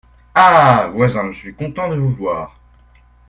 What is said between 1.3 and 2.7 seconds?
je suis content de vous voir!